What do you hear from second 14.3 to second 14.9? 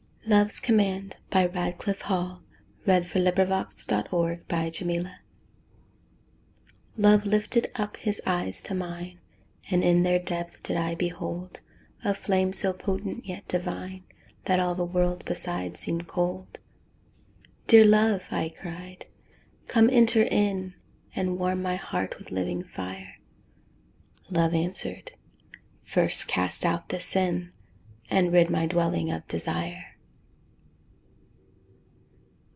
That all the